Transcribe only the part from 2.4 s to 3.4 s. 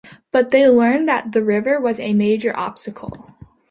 obstacle.